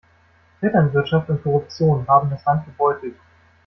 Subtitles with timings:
[0.61, 3.13] Vetternwirtschaft und Korruption haben das Land gebeutelt.